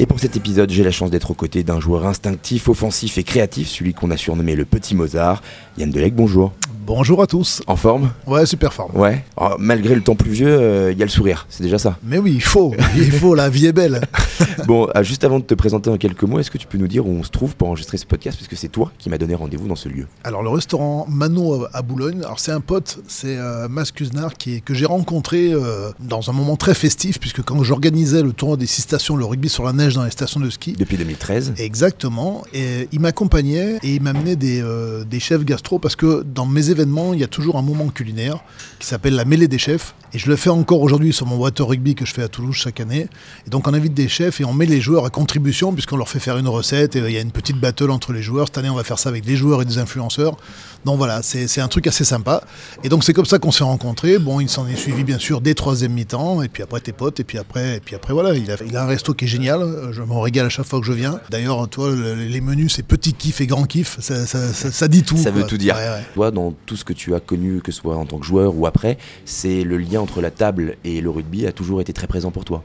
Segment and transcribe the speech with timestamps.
[0.00, 3.22] Et pour cet épisode, j'ai la chance d'être aux côtés d'un joueur instinctif, offensif et
[3.22, 5.42] créatif, celui qu'on a surnommé le Petit Mozart.
[5.76, 6.54] Yann Delec, bonjour.
[6.72, 7.62] Bonjour à tous.
[7.66, 8.96] En forme Ouais, super forme.
[8.96, 9.24] Ouais.
[9.36, 11.98] Oh, malgré le temps pluvieux, il euh, y a le sourire, c'est déjà ça.
[12.04, 14.00] Mais oui, il faut, il faut, la vie est belle.
[14.66, 16.88] bon, euh, juste avant de te présenter en quelques mots, est-ce que tu peux nous
[16.88, 19.18] dire où on se trouve pour enregistrer ce podcast Parce que c'est toi qui m'as
[19.18, 20.06] donné rendez-vous dans ce lieu.
[20.24, 24.60] Alors, le restaurant Mano à Boulogne, alors c'est un pote, c'est euh, Mas qui est,
[24.60, 28.66] que j'ai rencontré euh, dans un moment très festif, puisque quand j'organisais le tournoi des
[28.66, 30.74] six stations, le rugby sur la neige dans les stations de ski.
[30.78, 32.44] Depuis 2013 Exactement.
[32.52, 34.62] Et il m'accompagnait et il m'amenait des,
[35.08, 38.38] des chefs gastro, parce que dans mes événements, il y a toujours un moment culinaire
[38.78, 39.94] qui s'appelle la mêlée des chefs.
[40.12, 42.56] Et je le fais encore aujourd'hui sur mon water rugby que je fais à Toulouse
[42.56, 43.06] chaque année.
[43.46, 46.08] Et donc on invite des chefs et on met les joueurs à contribution puisqu'on leur
[46.08, 48.48] fait faire une recette et il y a une petite battle entre les joueurs.
[48.48, 50.36] Cette année on va faire ça avec des joueurs et des influenceurs.
[50.84, 52.42] Donc voilà, c'est un truc assez sympa.
[52.82, 54.18] Et donc c'est comme ça qu'on s'est rencontrés.
[54.18, 57.20] Bon, il s'en est suivi bien sûr des troisième mi-temps et puis après tes potes
[57.20, 59.28] et puis après et puis après voilà, il a, il a un resto qui est
[59.28, 59.90] génial.
[59.92, 61.20] Je me régale à chaque fois que je viens.
[61.30, 65.16] D'ailleurs, toi, les menus c'est petit kiff et grand kiff, ça, ça, dit tout.
[65.16, 65.76] Ça veut tout dire.
[66.14, 68.56] Toi, dans tout ce que tu as connu, que ce soit en tant que joueur
[68.56, 72.06] ou après, c'est le lien entre la table et le rugby a toujours été très
[72.06, 72.62] présent pour toi.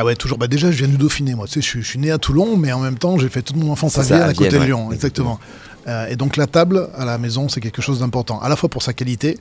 [0.00, 0.38] Ah ouais, toujours.
[0.38, 1.48] Bah déjà, je viens du Dauphiné, moi.
[1.48, 3.72] Tu sais, je, suis né à Toulon, mais en même temps, j'ai fait toute mon
[3.72, 4.92] enfance à Vienne, à, côté de Lyon.
[4.92, 5.40] Exactement.
[5.88, 8.68] Euh, et donc, la table à la maison, c'est quelque chose d'important, à la fois
[8.68, 9.38] pour sa qualité,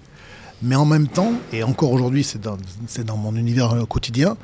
[0.63, 2.57] mais en même temps, et encore aujourd'hui, c'est dans,
[3.05, 4.35] dans, mon univers euh, quotidien,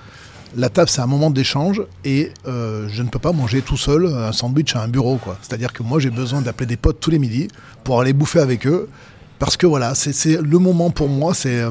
[0.56, 4.06] la table, c'est un moment d'échange et euh, je ne peux pas manger tout seul
[4.06, 5.16] un sandwich à un bureau.
[5.16, 5.36] quoi.
[5.42, 7.48] C'est-à-dire que moi, j'ai besoin d'appeler des potes tous les midis
[7.84, 8.88] pour aller bouffer avec eux
[9.44, 11.70] parce que voilà, c'est le moment pour moi, c'est euh,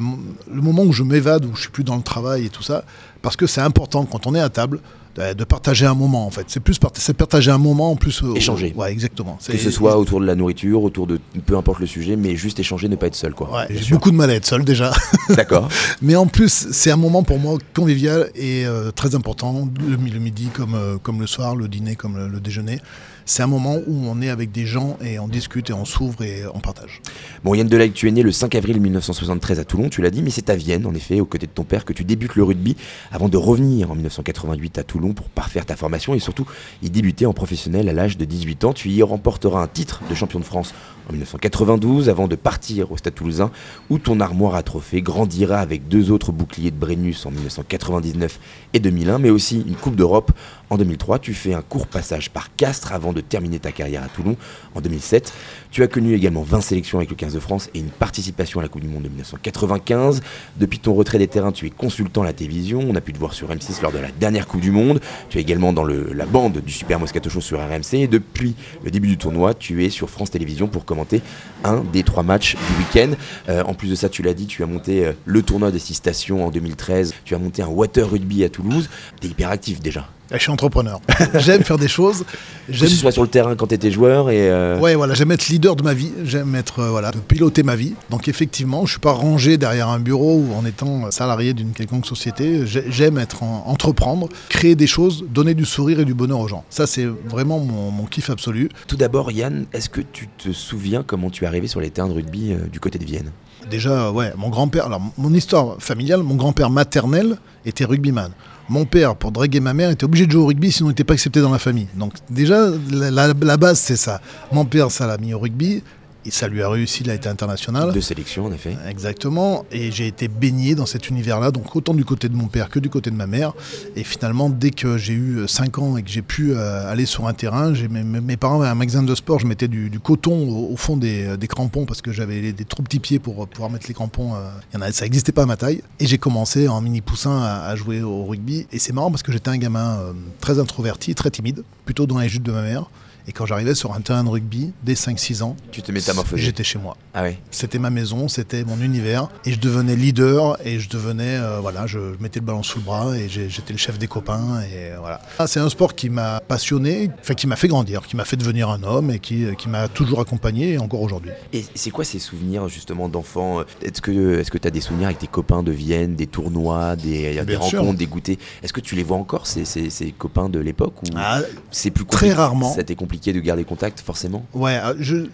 [0.53, 2.85] le moment où je m'évade, où je suis plus dans le travail et tout ça,
[3.23, 4.81] parce que c'est important quand on est à table
[5.17, 6.45] de partager un moment en fait.
[6.49, 8.23] C'est plus partager un moment en plus.
[8.23, 8.75] Euh, échanger.
[8.77, 9.39] ouais, exactement.
[9.47, 12.61] Que ce soit autour de la nourriture, autour de peu importe le sujet, mais juste
[12.61, 13.51] échanger, ne pas être seul quoi.
[13.51, 14.93] Ouais, j'ai beaucoup de mal à être seul déjà.
[15.31, 15.71] D'accord.
[16.03, 20.49] mais en plus, c'est un moment pour moi convivial et euh, très important, le, midi
[20.53, 22.81] comme, comme le soir, le dîner comme le déjeuner
[23.25, 26.23] c'est un moment où on est avec des gens et on discute et on s'ouvre
[26.23, 27.01] et on partage.
[27.45, 30.23] Bon, Yann Delahaye, tu es né le 5 avril 1973 à Toulon, tu l'as dit,
[30.23, 32.45] mais c'est à Vienne, en effet, aux côtés de ton père, que tu débutes le
[32.45, 32.77] rugby
[33.11, 36.47] avant de revenir en 1988 à Toulon pour parfaire ta formation et surtout
[36.83, 38.73] y débuter en professionnel à l'âge de 18 ans.
[38.73, 40.75] Tu y remporteras un titre de champion de France
[41.09, 43.51] en 1992 avant de partir au Stade Toulousain
[43.91, 48.39] où ton armoire à trophées grandira avec deux autres boucliers de Brennus en 1999
[48.73, 50.33] et 2001, mais aussi une Coupe d'Europe
[50.73, 51.19] en 2003.
[51.19, 54.37] Tu fais un court passage par Castres avant de terminer ta carrière à Toulon
[54.75, 55.33] en 2007.
[55.71, 58.63] Tu as connu également 20 sélections avec le 15 de France et une participation à
[58.63, 60.23] la Coupe du Monde de 1995.
[60.57, 62.81] Depuis ton retrait des terrains, tu es consultant à la télévision.
[62.89, 65.01] On a pu te voir sur M6 lors de la dernière Coupe du Monde.
[65.29, 67.95] Tu es également dans la bande du Super Moscato Show sur RMC.
[67.95, 71.21] Et depuis le début du tournoi, tu es sur France Télévisions pour commenter
[71.65, 73.15] un des trois matchs du week-end.
[73.51, 75.79] Euh, en plus de ça, tu l'as dit, tu as monté euh, le tournoi des
[75.79, 77.15] six stations en 2013.
[77.25, 78.89] Tu as monté un water rugby à Toulouse.
[79.21, 80.09] Tu es hyper actif déjà.
[80.31, 81.01] Je suis entrepreneur.
[81.35, 82.25] j'aime faire des choses.
[82.69, 84.51] J'aime que ce soit sur le terrain quand tu étais joueur et.
[84.51, 86.13] Euh, ouais, voilà, j'aime être leader de ma vie.
[86.25, 87.95] J'aime être euh, voilà, de piloter ma vie.
[88.09, 92.07] Donc effectivement, je suis pas rangé derrière un bureau ou en étant salarié d'une quelconque
[92.07, 92.65] société.
[92.67, 96.65] J'aime être entreprendre, créer des choses, donner du sourire et du bonheur aux gens.
[96.71, 98.69] Ça, c'est vraiment mon, kiff absolu.
[98.87, 102.09] Tout d'abord, Yann, est-ce que tu te souviens comment tu es arrivé sur les terrains
[102.09, 103.31] de rugby euh, du côté de Vienne?
[103.71, 104.87] Déjà, ouais, mon grand-père.
[104.87, 108.33] Alors, mon histoire familiale, mon grand-père maternel était rugbyman
[108.73, 111.05] mon père, pour draguer ma mère, était obligé de jouer au rugby, sinon il n'était
[111.05, 111.89] pas accepté dans la famille.
[111.95, 114.23] Donc déjà, la, base, c'est ça.
[114.51, 115.83] Mon père, ça l'a mis au rugby.
[116.25, 117.93] Et ça lui a réussi, il a été international.
[117.93, 118.77] De sélection, en effet.
[118.89, 119.65] Exactement.
[119.73, 122.79] Et j'ai été baigné dans cet univers-là, donc autant du côté de mon père que
[122.79, 123.53] du côté de ma mère.
[123.97, 127.27] Et finalement, dès que j'ai eu 5 ans et que j'ai pu euh, aller sur
[127.27, 130.77] un terrain, mes, mes, parents avaient un magasin de sport, je mettais du, coton au,
[130.77, 134.35] fond des, crampons parce que j'avais des trop petits pieds pour pouvoir mettre les crampons.
[134.35, 135.83] Euh, y en a, ça n'existait pas à ma taille.
[135.99, 138.67] Et j'ai commencé en mini poussin à, jouer au rugby.
[138.73, 142.19] Et c'est marrant parce que j'étais un gamin euh, très introverti, très timide, plutôt dans
[142.19, 142.91] les jutes de ma mère.
[143.29, 146.43] Et quand j'arrivais sur un terrain de rugby, dès 5-6 ans, tu te métamorphosais.
[146.43, 146.97] J'étais chez moi.
[147.15, 147.37] Ah oui.
[147.51, 149.29] C'était ma maison, c'était mon univers.
[149.45, 152.85] Et je devenais leader et je devenais, euh, voilà, je, mettais le ballon sous le
[152.85, 154.63] bras et j'étais le chef des copains.
[154.63, 155.21] Et voilà.
[155.39, 158.37] Ah, c'est un sport qui m'a passionné, enfin, qui m'a fait grandir, qui m'a fait
[158.37, 161.31] devenir un homme et qui, qui m'a toujours accompagné, encore aujourd'hui.
[161.53, 163.63] Et c'est quoi ces souvenirs justement d'enfant?
[163.83, 166.97] Est-ce que est-ce que tu as des souvenirs avec tes copains de Vienne, des tournois,
[166.97, 168.37] des, des rencontres, des goûters?
[168.63, 171.41] Est-ce que tu les vois encore, ces, ces, ces copains de l'époque ou ah,
[171.71, 172.75] c'est plus Très rarement.
[172.75, 174.47] Ça compliqué compliqué de garder contact, forcément?
[174.55, 175.27] Ouais, je,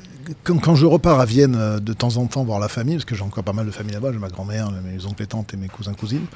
[0.45, 3.15] quand, je repars à Vienne euh, de temps en temps voir la famille, parce que
[3.15, 5.57] j'ai encore pas mal de famille là-bas, j'ai ma grand-mère, mes oncles et tantes et
[5.57, 6.27] mes cousins cousines,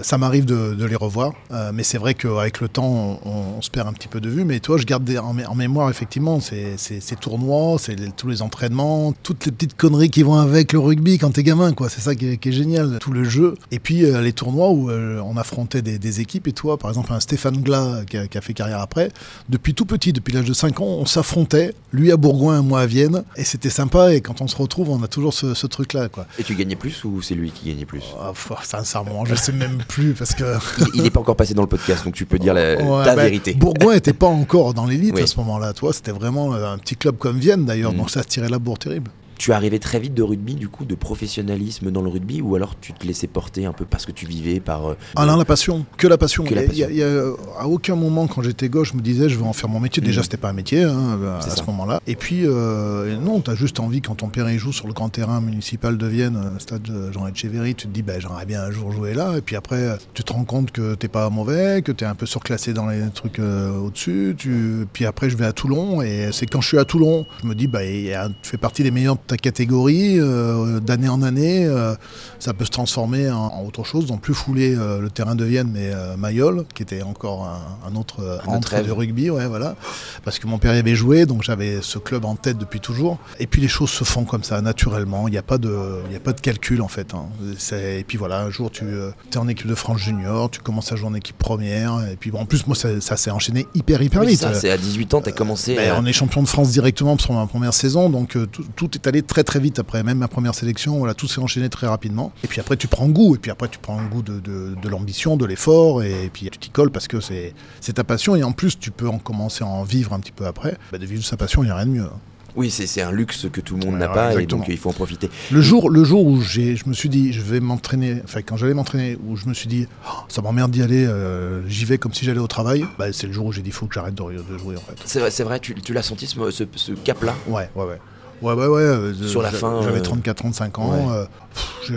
[0.00, 1.32] ça m'arrive de, les revoir.
[1.52, 4.44] Euh, mais c'est vrai qu'avec le temps, on, se perd un petit peu de vue.
[4.44, 6.76] Mais toi, je garde en, mémoire effectivement ces,
[7.20, 7.76] tournois,
[8.16, 11.72] tous les entraînements, toutes les petites conneries qui vont avec le rugby quand t'es gamin,
[11.72, 11.88] quoi.
[11.88, 13.54] C'est ça qui est, génial, tout le jeu.
[13.70, 16.48] Et puis euh, les tournois où on affrontait des, équipes.
[16.48, 19.10] Et toi, par exemple, un Stéphane Glas qui a, fait carrière après,
[19.48, 22.86] depuis tout petit, depuis l'âge de 5 ans, on s'affrontait, lui à Bourgoin, moi à
[22.86, 24.14] Vienne et c'était sympa.
[24.14, 26.08] Et quand on se retrouve, on a toujours ce, truc-là.
[26.08, 26.26] Quoi.
[26.38, 28.04] Et tu gagnais plus ou c'est lui qui gagnait plus?
[28.20, 28.32] Oh,
[28.62, 30.58] Sincèrement, je sais même plus parce que.
[30.94, 33.24] il n'est pas encore passé dans le podcast, donc tu peux dire la, ta bah,
[33.24, 33.54] vérité.
[33.54, 35.72] Bourgoin n'était pas encore dans l'élite à ce moment-là.
[35.72, 37.96] Toi, c'était vraiment un petit club comme Vienne d'ailleurs, mm.
[37.96, 39.10] donc ça se tirait la bourre terrible
[39.40, 42.78] tu arrivais très vite de rugby, du coup, de professionnalisme dans le rugby, ou alors
[42.78, 44.90] tu te laissais porter un peu parce que tu vivais par.
[44.90, 46.44] Euh, ah non, la passion, que la passion.
[46.44, 47.22] Y a,
[47.58, 50.02] à aucun moment, quand j'étais gauche, je me disais, je veux en faire mon métier.
[50.02, 50.24] Déjà, mm.
[50.24, 52.02] c'était pas un métier hein, à, ce moment-là.
[52.06, 54.92] Et puis, euh, non, tu as juste envie, quand ton père il joue sur le
[54.92, 58.62] grand terrain municipal de Vienne, euh, stade Jean Etcheverry, tu te dis, bah, j'aimerais bien
[58.62, 59.38] un jour jouer là.
[59.38, 62.14] Et puis après, tu te rends compte que t'es pas mauvais, que tu es un
[62.14, 64.34] peu surclassé dans les trucs au-dessus.
[64.36, 64.86] Tu...
[64.92, 67.54] Puis après, je vais à Toulon, et c'est quand je suis à Toulon, je me
[67.54, 71.94] dis, bah, tu fais partie des meilleurs ta catégorie euh, d'année en année, euh,
[72.40, 75.70] ça peut se transformer en, autre chose, donc plus fouler euh, le terrain de Vienne,
[75.72, 77.48] mais Mayol, qui était encore
[77.86, 79.76] un, autre un de rugby, ouais, voilà,
[80.24, 83.18] parce que mon père y avait joué, donc j'avais ce club en tête depuis toujours.
[83.38, 85.28] Et puis les choses se font comme ça, naturellement.
[85.28, 87.14] Il n'y a pas de, il a pas de calcul en fait.
[87.14, 87.26] Hein.
[87.72, 90.96] Et puis voilà, un jour tu es en équipe de France junior, tu commences à
[90.96, 94.22] jouer en équipe première, et puis bon, en plus moi ça, s'est enchaîné hyper hyper
[94.22, 94.44] vite.
[94.54, 95.76] C'est à 18 ans, tu as commencé.
[95.76, 99.06] Ben, on est champion de France directement sur ma première saison, donc tout, tout est
[99.06, 102.32] allé très très vite après même ma première sélection, voilà, tout s'est enchaîné très rapidement.
[102.44, 105.46] Et puis après, tu prends goût, et puis après, tu prends goût de, l'ambition, de
[105.46, 107.54] l'effort, et puis tu t'y colles parce que c'est
[107.94, 110.46] ta passion, et en plus, tu peux en commencer à en vivre un petit peu
[110.46, 110.76] après.
[110.92, 112.04] Bah, de vivre sa passion, il n'y a rien de mieux.
[112.04, 112.18] Hein.
[112.56, 114.92] Oui, c'est un luxe que tout le monde n'a pas et donc il faut en
[114.92, 115.30] profiter.
[115.50, 118.74] Le jour, le jour où je me suis dit, je vais m'entraîner, enfin quand j'allais
[118.74, 122.12] m'entraîner, où je me suis dit, oh, ça m'emmerde d'y aller, euh, j'y vais comme
[122.12, 124.14] si j'allais au travail, bah, c'est le jour où j'ai dit, il faut que j'arrête
[124.14, 124.96] de, jouer en fait.
[125.04, 127.34] C'est vrai, vrai, tu, tu l'as senti ce, ce, ce cap-là?
[127.46, 127.98] Ouais, ouais, ouais.
[128.42, 128.82] Ouais, ouais, ouais.
[128.82, 129.82] Euh, Sur la fin.
[129.82, 131.10] J'avais 34-35 euh, ans.
[131.12, 131.24] Euh,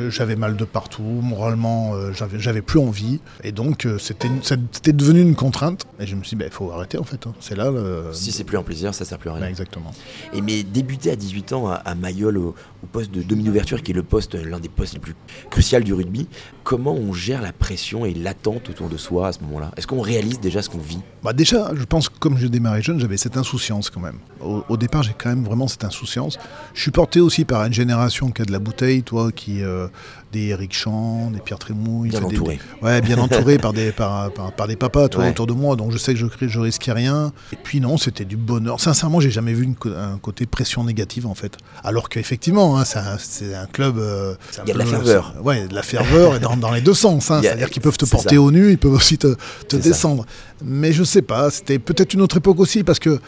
[0.10, 1.04] j'avais mal de partout.
[1.04, 3.20] Moralement, j'avais plus envie.
[3.44, 5.86] Et donc, c'était devenu une contrainte.
[6.00, 7.28] Et je me suis dit, il bah, faut arrêter en fait.
[7.28, 7.34] Hein.
[7.40, 7.70] C'est là.
[7.72, 8.10] Le...
[8.12, 9.48] Si c'est plus un plaisir, ça sert plus à rien.
[9.48, 9.92] exactement.
[10.34, 12.56] Et mais débuter à 18 ans à, Mayol, au,
[12.92, 15.16] poste de demi-ouverture, qui est le poste, l'un des postes les plus
[15.50, 16.28] cruciaux du rugby,
[16.64, 19.72] comment on gère la pression et l'attente autour de soi à ce moment-là?
[19.78, 21.00] Est-ce qu'on réalise déjà ce qu'on vit?
[21.24, 24.20] Bah Déjà, je pense que comme je démarrais jeune, j'avais cette insouciance quand même.
[24.42, 26.38] au départ, j'ai quand même vraiment cette insouciance.
[26.74, 29.88] Je suis porté aussi par une génération qui a de la bouteille, toi, qui euh,
[30.32, 32.10] des Eric Chand, des Pierre Trémouille.
[32.10, 32.60] Bien entouré.
[32.82, 35.76] ouais, bien entouré par des par, par, des papas, toi, autour de moi.
[35.76, 37.32] Donc je sais que je, je risquais rien.
[37.52, 38.80] Et puis non, c'était du bonheur.
[38.80, 41.58] Sincèrement, j'ai jamais vu un côté pression négative en fait.
[41.84, 43.98] Alors qu'effectivement, hein, c'est un, club.
[43.98, 45.34] Euh, il y a de la ferveur.
[45.44, 47.32] Ouais, de la ferveur et dans, les deux sens.
[47.32, 47.40] Hein.
[47.44, 49.36] C'est-à-dire qu'ils peuvent te porter au nu, ils peuvent aussi te,
[49.68, 50.26] te descendre.
[50.64, 51.50] Mais je sais pas.
[51.52, 53.20] C'était peut-être une autre époque aussi parce que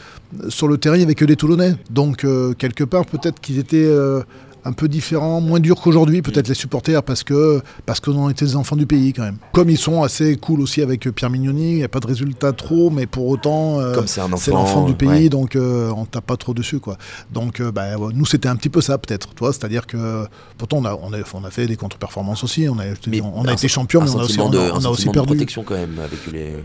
[0.50, 1.75] sur le terrain, il n'y avait que des Toulonnais.
[1.89, 4.22] Donc, euh, quelque part, peut-être qu'ils étaient euh,
[4.65, 8.56] un peu différents, moins durs qu'aujourd'hui, peut-être les supporters, parce que parce qu'on était des
[8.56, 9.38] enfants du pays quand même.
[9.53, 12.51] Comme ils sont assez cool aussi avec Pierre Mignoni, il n'y a pas de résultat
[12.51, 16.79] trop, mais pour autant, euh, c'est l'enfant du pays, donc on tape pas trop dessus.
[16.79, 16.97] quoi.
[17.31, 19.29] Donc, bah, nous, c'était un petit peu ça, peut-être.
[19.51, 20.25] C'est-à-dire que
[20.57, 22.84] pourtant, on a, on, a, on a fait des contre-performances aussi, on a,
[23.22, 25.27] on a été champion, mais on a aussi, on a, aussi perdu.
[25.27, 26.55] protection quand même avec les.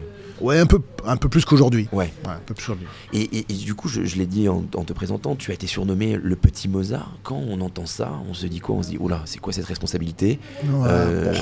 [0.41, 1.89] Ouais, un peu, un peu plus qu'aujourd'hui.
[1.93, 2.13] Ouais.
[2.25, 2.73] un peu plus
[3.13, 6.37] et, et, du coup, je, l'ai dit en, te présentant, tu as été surnommé le
[6.37, 7.13] petit Mozart.
[7.23, 9.67] Quand on entend ça, on se dit quoi On se dit, oula, c'est quoi cette
[9.67, 11.35] responsabilité euh,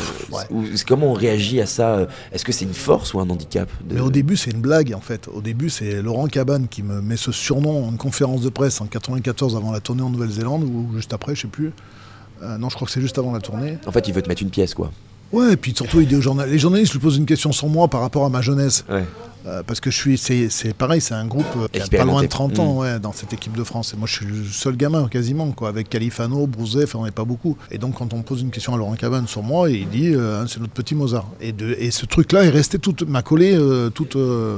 [0.87, 4.11] Comment on réagit à ça Est-ce que c'est une force ou un handicap Mais au
[4.11, 5.29] début, c'est une blague en fait.
[5.29, 8.87] Au début, c'est Laurent Cabane qui me met ce surnom en conférence de presse en
[8.87, 11.73] 94 avant la tournée en Nouvelle-Zélande ou juste après, je sais plus.
[12.43, 13.79] Euh, non, je crois que c'est juste avant la tournée.
[13.87, 14.91] En fait, il veut te mettre une pièce, quoi.
[15.33, 17.89] Ouais, et puis surtout, il dit aux les journalistes lui posent une question sur moi
[17.89, 18.85] par rapport à ma jeunesse.
[18.89, 19.05] Ouais.
[19.49, 22.23] Euh, parce que je suis, c'est pareil, c'est un groupe euh, qui a pas loin
[22.23, 22.79] de 30 ans mm.
[22.79, 23.95] ouais, dans cette équipe de France.
[23.95, 27.11] Et moi, je suis le seul gamin quasiment, quoi, avec Califano, Brouzet, enfin, on n'est
[27.11, 27.57] pas beaucoup.
[27.71, 30.47] Et donc, quand on pose une question à Laurent Cabane sur moi, il dit euh,
[30.47, 31.27] c'est notre petit Mozart.
[31.41, 33.59] Et, de, et ce truc-là est resté toute, m'a collé
[33.95, 34.17] toute,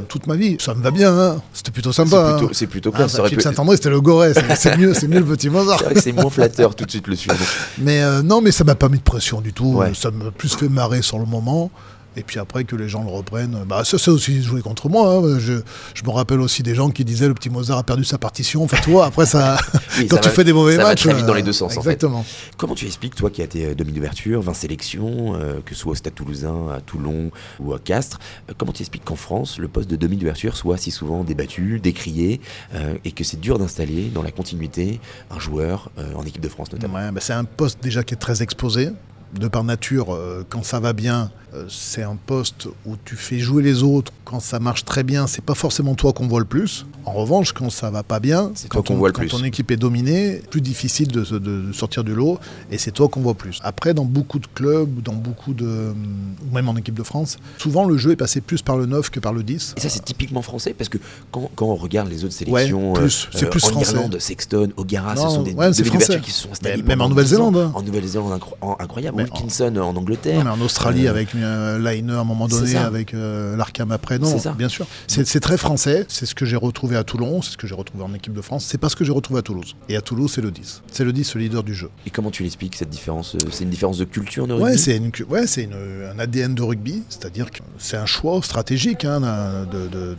[0.08, 0.56] toute ma vie.
[0.58, 1.42] Ça me va bien, hein.
[1.52, 2.38] c'était plutôt sympa.
[2.52, 3.06] C'est plutôt, hein.
[3.06, 3.20] plutôt classe.
[3.20, 5.82] Ah, Saint-André, c'était le Goré, c'est mieux, mieux le petit Mozart.
[5.96, 7.38] C'est moins flatteur tout de suite le surnom.
[7.78, 9.80] Mais non, mais ça m'a pas mis de pression du tout.
[9.94, 11.70] Ça m'a plus fait marrer sur le moment.
[12.16, 15.14] Et puis après que les gens le reprennent, bah ça aussi joué contre moi.
[15.14, 15.38] Hein.
[15.38, 15.60] Je,
[15.94, 18.64] je, me rappelle aussi des gens qui disaient le petit Mozart a perdu sa partition.
[18.64, 19.58] Enfin toi, après ça,
[20.10, 21.76] quand tu fais des mauvais ça matchs, va très vite dans les deux sens.
[21.76, 22.18] Exactement.
[22.18, 22.52] En fait.
[22.56, 25.92] Comment tu expliques toi qui as été demi d'ouverture, 20 sélections, euh, que ce soit
[25.92, 29.68] au Stade Toulousain, à Toulon ou à Castres, euh, comment tu expliques qu'en France le
[29.68, 32.40] poste de demi d'ouverture soit si souvent débattu, décrié,
[32.74, 35.00] euh, et que c'est dur d'installer dans la continuité
[35.30, 36.94] un joueur en équipe de France notamment?
[36.94, 38.90] Ouais, bah c'est un poste déjà qui est très exposé
[39.38, 43.62] de par nature, quand ça va bien, euh, c'est un poste où tu fais jouer
[43.62, 44.12] les autres.
[44.24, 46.86] Quand ça marche très bien, c'est pas forcément toi qu'on voit le plus.
[47.06, 49.30] En revanche, quand ça va pas bien, c'est quand, toi voit le quand plus.
[49.30, 52.38] ton équipe est dominée, plus difficile de, de, sortir du lot
[52.70, 53.58] et c'est toi qu'on voit plus.
[53.62, 55.64] Après, dans beaucoup de clubs, dans beaucoup de.
[55.92, 59.10] ou même en équipe de France, souvent le jeu est passé plus par le 9
[59.10, 59.74] que par le 10.
[59.76, 60.98] Et ça, c'est typiquement français parce que
[61.32, 63.94] quand, quand, on regarde les autres sélections, ouais, plus, c'est euh, plus en français.
[63.94, 66.82] Irlande, Sexton, O'Gara, ce sont des ouais, qui se sont installés.
[66.82, 67.70] Même en Nouvelle-Zélande.
[67.74, 68.40] En Nouvelle-Zélande,
[68.78, 69.16] incroyable.
[69.22, 70.44] Wilkinson en, en Angleterre.
[70.44, 74.18] mais en Australie, euh, avec euh, Liner à un moment donné avec euh, l'Arcam après.
[74.18, 74.86] Non, bien sûr.
[75.06, 76.04] C'est très français.
[76.08, 77.42] C'est ce que j'ai retrouvé à Toulon.
[77.42, 78.66] C'est ce que j'ai retrouvé en équipe de France.
[78.68, 79.76] C'est pas ce que j'ai retrouvé à Toulouse.
[79.88, 80.82] Et à Toulouse, c'est le 10.
[80.90, 81.90] C'est le 10, le leader du jeu.
[82.06, 85.66] Et comment tu l'expliques cette différence C'est une différence de culture de rugby Ouais, c'est
[85.68, 85.68] ouais,
[86.12, 87.02] un ADN de rugby.
[87.08, 89.20] C'est-à-dire que c'est un choix stratégique hein,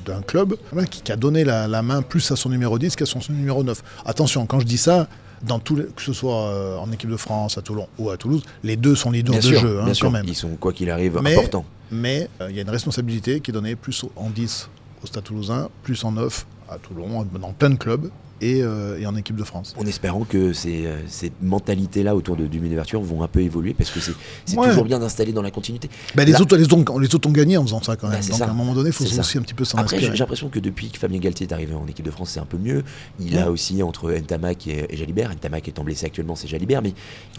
[0.06, 0.56] d'un club
[0.90, 3.82] qui, a donné la, la, main plus à son numéro 10 qu'à son numéro 9.
[4.06, 5.08] Attention, quand je dis ça,
[5.44, 8.44] dans tous que ce soit euh, en équipe de France, à Toulon ou à Toulouse,
[8.64, 10.12] les deux sont leaders bien de sûr, jeu, hein, bien quand sûr.
[10.12, 10.26] même.
[10.28, 11.66] Ils sont, quoi qu'il arrive, mais, importants.
[11.92, 14.70] Mais euh, il y a une responsabilité qui est donnée plus en 10
[15.04, 18.10] au Stade toulousain, plus en 9 à Toulon, dans plein de clubs.
[18.42, 19.76] Et, euh, et, en équipe de France.
[19.78, 23.74] En espérant que ces, euh, ces mentalités-là autour de, du d'ouverture vont un peu évoluer
[23.74, 24.68] parce que c'est ouais.
[24.70, 25.90] toujours bien d'installer dans la continuité.
[26.16, 28.20] Bah, les, Là, autres, les, autres, les, autres, ont gagné en faisant ça quand même.
[28.20, 28.46] Bah, Donc ça.
[28.46, 30.60] à un moment donné, il faut aussi un petit peu s'en Après, j'ai l'impression que
[30.60, 32.84] depuis que Fabien Galtier est arrivé en équipe de France, c'est un peu mieux.
[33.20, 33.42] Il ouais.
[33.42, 35.32] a aussi entre Ntamak et, et Jalibert.
[35.32, 36.82] Ntamak étant blessé actuellement, c'est Jalibert.
[36.82, 36.94] Mais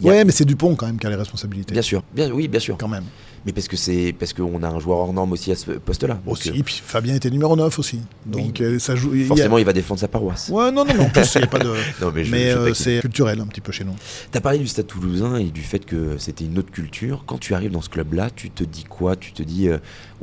[0.05, 0.07] a...
[0.07, 1.73] Ouais, mais c'est Dupont quand même qui a les responsabilités.
[1.73, 2.77] Bien sûr, bien, oui, bien sûr.
[2.79, 3.05] Quand même.
[3.47, 6.21] Mais parce que c'est parce qu'on a un joueur hors norme aussi à ce poste-là.
[6.27, 6.63] Aussi, euh...
[6.65, 8.01] puis Fabien était numéro 9 aussi.
[8.27, 8.65] Donc oui.
[8.65, 9.13] euh, ça joue.
[9.27, 9.63] Forcément, il, a...
[9.63, 10.49] il, va défendre sa paroisse.
[10.49, 11.73] Ouais, non, non, mais en plus, il n'y a pas de.
[12.01, 13.95] non, mais, mais euh, c'est culturel un petit peu chez nous.
[14.31, 17.25] Tu as parlé du Stade toulousain et du fait que c'était une autre culture.
[17.27, 19.17] Quand tu arrives dans ce club-là, tu te dis quoi?
[19.17, 19.69] Tu te dis,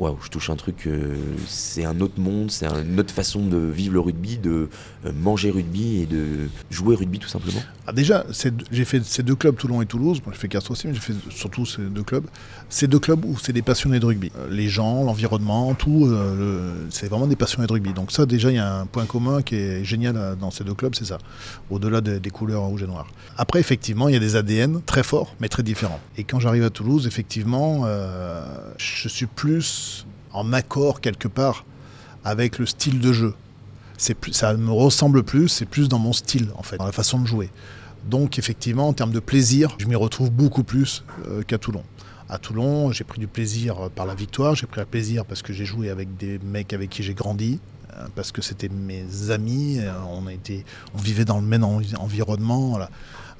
[0.00, 1.14] waouh, je touche un truc, euh,
[1.46, 4.70] c'est un autre monde, c'est une autre façon de vivre le rugby, de
[5.04, 7.60] euh, manger rugby et de jouer rugby tout simplement?
[7.86, 8.24] Ah, Déjà,
[8.70, 10.20] j'ai fait ces deux clubs, Toulon et Toulouse.
[10.24, 12.24] Bon, j'ai fait Castres aussi, mais j'ai fait surtout ces deux clubs.
[12.70, 14.30] Ces deux clubs où c'est des passionnés de rugby.
[14.38, 17.92] Euh, les gens, l'environnement, tout, euh, c'est vraiment des passionnés de rugby.
[17.92, 20.74] Donc ça, déjà, il y a un point commun qui est génial dans ces deux
[20.74, 21.18] clubs, c'est ça.
[21.70, 23.06] Au-delà des, couleurs rouge et noir.
[23.36, 26.00] Après, effectivement, il y a des ADN très forts, mais très différents.
[26.16, 28.44] Et quand j'arrive à Toulouse, effectivement, euh,
[28.78, 31.64] je suis plus en accord quelque part
[32.24, 33.34] avec le style de jeu.
[34.20, 37.20] Plus, ça me ressemble plus, c'est plus dans mon style en fait, dans la façon
[37.20, 37.50] de jouer.
[38.08, 41.82] Donc effectivement, en termes de plaisir, je m'y retrouve beaucoup plus euh, qu'à Toulon.
[42.32, 45.52] À Toulon, j'ai pris du plaisir par la victoire, j'ai pris le plaisir parce que
[45.52, 47.58] j'ai joué avec des mecs avec qui j'ai grandi,
[47.96, 50.30] euh, parce que c'était mes amis, euh, on, a
[50.94, 52.78] on vivait dans le même env environnement.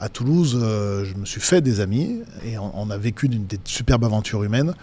[0.01, 4.07] À Toulouse, euh, je me suis fait des amis et on, a vécu des superbes
[4.07, 4.75] aventures humaines.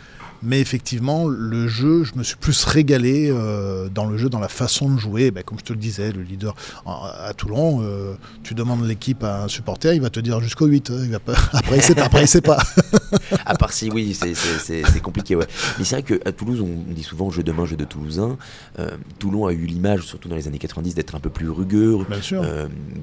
[0.44, 4.50] Mais effectivement, le jeu, je me suis plus régalé euh, dans le jeu, dans la
[4.50, 5.32] façon de jouer.
[5.32, 8.14] Ben, comme je te le disais, le leader à Toulon, euh,
[8.44, 10.92] tu demandes l'équipe à un supporter, il va te dire jusqu'au 8.
[11.04, 11.34] Il va pas...
[11.54, 12.04] Après, il sait pas.
[12.04, 12.60] Après, il sait pas.
[13.46, 15.36] à part si, oui, c'est compliqué.
[15.36, 15.48] Ouais.
[15.78, 18.38] Mais c'est vrai qu'à Toulouse, on dit souvent jeu de main, jeu de Toulousain.
[18.80, 21.98] Euh, Toulon a eu l'image, surtout dans les années 90, d'être un peu plus rugueux,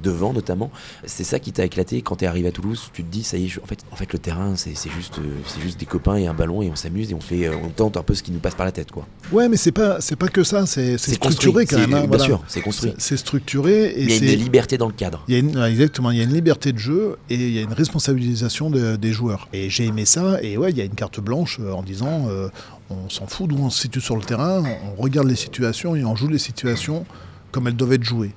[0.02, 0.70] devant notamment.
[1.04, 2.90] C'est ça qui t'a éclaté quand tu es arrivé à Toulouse.
[2.92, 3.60] Tu te dis, ça y est, je...
[3.60, 5.20] en, fait, en fait, le terrain, c'est juste,
[5.60, 8.02] juste des copains et un ballon et on s'amuse et on fait, on tente un
[8.02, 9.06] peu ce qui nous passe par la tête, quoi.
[9.32, 11.94] Ouais, mais c'est pas, c'est pas que ça, c'est structuré quand même.
[11.94, 12.24] Hein, bien voilà.
[12.24, 12.94] sûr, c'est construit.
[12.98, 15.24] C'est structuré et il y a une liberté dans le cadre.
[15.28, 17.58] Il y a une, exactement, il y a une liberté de jeu et il y
[17.58, 19.48] a une responsabilisation de, des joueurs.
[19.52, 22.48] Et j'ai aimé ça et ouais, il y a une carte blanche en disant, euh,
[22.90, 24.62] on s'en fout d'où on se situe sur le terrain,
[24.96, 27.06] on regarde les situations et on joue les situations
[27.50, 28.32] comme elles doivent être jouées.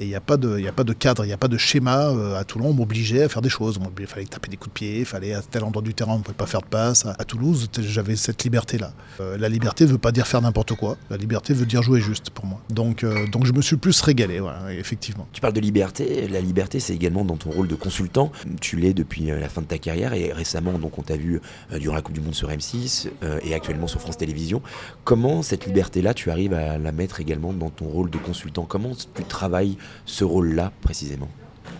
[0.00, 1.58] Et il n'y a, pas de, a pas de cadre, il n'y a pas de
[1.58, 2.08] schéma.
[2.08, 3.78] Euh, à Toulon, on m'obligeait à faire des choses.
[3.98, 6.18] Il fallait taper des coups de pied, il fallait à tel endroit du terrain, on
[6.18, 7.04] ne pouvait pas faire de passe.
[7.04, 8.94] À, Toulouse, j'avais cette liberté-là.
[9.20, 10.96] Euh, la liberté ne veut pas dire faire n'importe quoi.
[11.10, 12.62] La liberté veut dire jouer juste pour moi.
[12.70, 14.40] Donc, euh, donc je me suis plus régalé,
[14.70, 15.28] effectivement.
[15.34, 16.26] Tu parles de liberté.
[16.28, 18.32] La liberté, c'est également dans ton rôle de consultant.
[18.62, 21.42] Tu l'es depuis la fin de ta carrière et récemment, donc, on t'a vu
[21.78, 23.08] durant la Coupe du Monde sur M6
[23.42, 24.62] et actuellement sur France Télévisions.
[25.04, 28.64] Comment cette liberté-là, tu arrives à la mettre également dans ton rôle de consultant?
[28.64, 29.76] Comment tu travailles
[30.06, 31.28] ce rôle-là précisément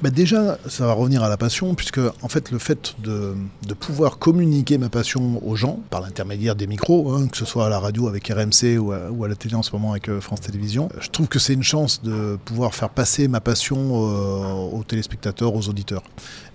[0.03, 3.35] bah déjà, ça va revenir à la passion, puisque en fait, le fait de,
[3.79, 7.69] pouvoir communiquer ma passion aux gens par l'intermédiaire des micros, hein, que ce soit à
[7.69, 10.21] la radio avec RMC ou à, ou à, la télé en ce moment avec euh,
[10.21, 14.77] France Télévisions, je trouve que c'est une chance de pouvoir faire passer ma passion euh,
[14.77, 16.03] aux téléspectateurs, aux auditeurs.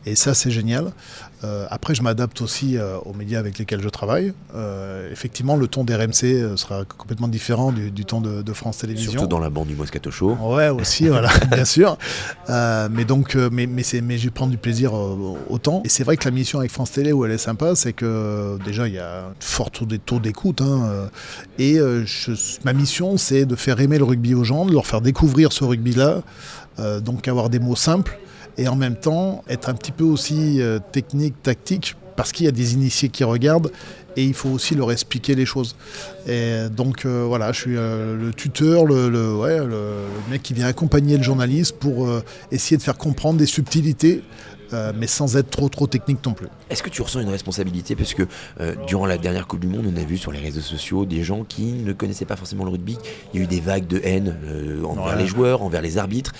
[0.05, 0.91] Et ça, c'est génial.
[1.43, 4.33] Euh, après, je m'adapte aussi euh, aux médias avec lesquels je travaille.
[4.55, 9.11] Euh, effectivement, le ton d'RMC sera complètement différent du, ton de, France Télévisions.
[9.11, 10.37] Surtout dans la bande du Moscato Show.
[10.41, 11.97] Ouais, aussi, voilà, bien sûr.
[12.47, 14.93] mais donc, mais, mais, mais je prends du plaisir
[15.49, 15.81] autant.
[15.85, 18.57] Et c'est vrai que la mission avec France Télé, où elle est sympa, c'est que
[18.63, 20.61] déjà, il y a un fort taux d'écoute.
[20.61, 21.09] Hein,
[21.57, 21.79] et
[22.63, 25.63] ma mission, c'est de faire aimer le rugby aux gens, de leur faire découvrir ce
[25.63, 26.21] rugby-là.
[27.01, 28.19] donc, avoir des mots simples
[28.57, 32.49] et en même temps être un petit peu aussi euh, technique, tactique, parce qu'il y
[32.49, 33.71] a des initiés qui regardent
[34.15, 35.75] et il faut aussi leur expliquer les choses.
[36.27, 41.17] Et donc euh, voilà, je suis euh, le tuteur, le, le, mec qui vient accompagner
[41.17, 42.09] le journaliste pour
[42.51, 44.23] essayer de faire comprendre des subtilités
[44.73, 46.47] euh, mais sans être trop trop technique non plus.
[46.69, 47.95] Est-ce que tu ressens une responsabilité?
[47.95, 48.23] Parce que
[48.59, 51.23] euh, durant la dernière Coupe du Monde, on a vu sur les réseaux sociaux des
[51.23, 52.97] gens qui ne connaissaient pas forcément le rugby.
[53.33, 56.33] Il y a eu des vagues de haine euh, envers les joueurs, envers les arbitres.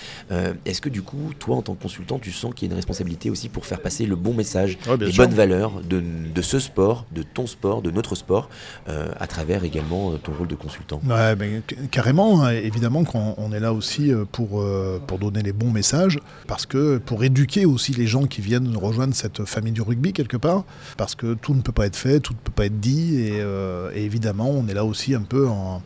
[0.65, 2.75] Est-ce que du coup, toi en tant que consultant, tu sens qu'il y a une
[2.75, 6.01] responsabilité aussi pour faire passer le bon message, les bonnes valeurs de,
[6.33, 8.49] de, ce sport, de ton sport, de notre sport,
[8.87, 9.74] à travers également
[10.23, 12.51] ton rôle de consultant ouais, ben, Carrément, hein.
[12.51, 14.63] évidemment qu'on est là aussi pour,
[15.07, 19.13] pour donner les bons messages, parce que pour éduquer aussi les gens qui viennent rejoindre
[19.13, 20.63] cette famille du rugby quelque part,
[20.97, 23.41] parce que tout ne peut pas être fait, tout ne peut pas être dit, et,
[23.41, 25.81] euh, évidemment on est là aussi un peu en,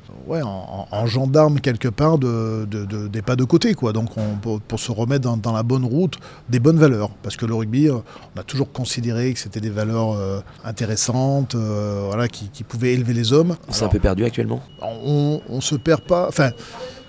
[1.05, 3.93] gendarme quelque part de, des pas de côté, quoi.
[3.93, 6.19] donc on, pour, se remettre dans, la bonne route,
[6.50, 7.98] des bonnes valeurs, parce que le rugby, euh,
[8.36, 13.34] on a toujours considéré que c'était des valeurs euh, intéressantes, voilà, qui, pouvaient élever les
[13.34, 13.55] hommes.
[13.80, 16.52] On s'est un peu perdu actuellement On, on se perd pas, enfin,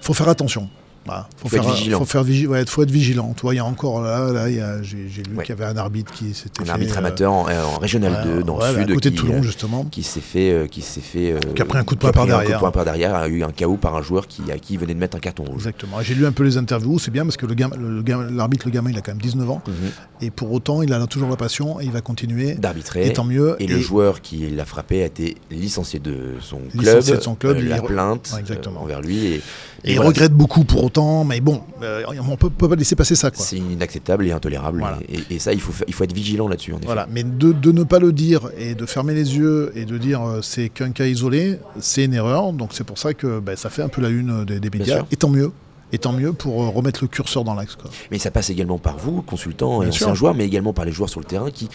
[0.00, 0.68] faut faire attention.
[1.06, 1.98] Bah, faut, faut, faire, être vigilant.
[1.98, 3.32] Faut, faire ouais, faut être vigilant.
[3.34, 6.34] Toi, il y a encore là, là j'ai lu qu'il y avait un arbitre qui
[6.34, 9.20] s'était un arbitre amateur en, en, régional 2 dans le sud, à côté qui, de
[9.20, 11.94] Toulon justement, qui s'est fait, euh, qui s'est fait, euh, qui a pris un coup
[11.94, 13.96] de poing par derrière, un coup de poing par derrière, a eu un KO par
[13.96, 15.56] un joueur qui, à qui venait de mettre un carton rouge.
[15.56, 16.02] Exactement.
[16.02, 18.98] J'ai lu un peu les interviews, c'est bien parce que le l'arbitre, le, gamin, il
[18.98, 19.74] a quand même 19 ans, mhm.
[20.20, 23.06] et pour autant, il a toujours la passion et il va continuer d'arbitrer.
[23.06, 23.56] Et tant mieux.
[23.58, 27.36] Et, le joueur qui l'a frappé a été licencié de son club, licencié de son
[27.36, 28.34] club, euh, la plainte
[28.76, 29.42] envers lui et
[29.84, 33.30] il regrette beaucoup pour autant, mais bon, euh, on peut, peut pas laisser passer ça.
[33.32, 34.84] C'est inacceptable et intolérable.
[35.30, 36.74] Et, ça, il faut, il faut être vigilant là-dessus.
[36.84, 40.22] Voilà, mais de, ne pas le dire et de fermer les yeux et de dire
[40.22, 42.52] euh, c'est qu'un cas isolé, c'est une erreur.
[42.52, 45.04] Donc c'est pour ça que ben, ça fait un peu la une des, des médias.
[45.10, 45.52] Et tant mieux.
[45.92, 47.76] Et tant mieux pour euh, remettre le curseur dans l'axe.
[48.10, 51.08] Mais ça passe également par vous, consultants et anciens joueurs, mais également par les joueurs
[51.08, 51.68] sur le terrain qui.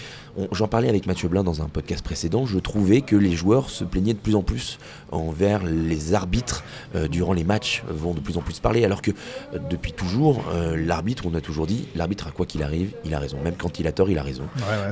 [0.51, 3.85] J'en parlais avec Mathieu Blin dans un podcast précédent, je trouvais que les joueurs se
[3.85, 4.79] plaignaient de plus en plus
[5.11, 9.11] envers les arbitres euh, durant les matchs, vont de plus en plus parler, alors que
[9.11, 10.43] euh, depuis toujours,
[10.75, 13.37] l'arbitre, on a toujours dit, l'arbitre à quoi qu'il arrive, il a raison.
[13.43, 14.43] Même quand il a tort, il a raison.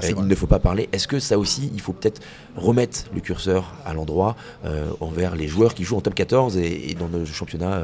[0.08, 0.88] il ne faut pas parler.
[0.94, 2.22] Est-ce que ça aussi, il faut peut-être
[2.56, 4.36] remettre le curseur à l'endroit
[5.02, 7.84] envers les joueurs qui jouent en top 14 et, et dans le championnat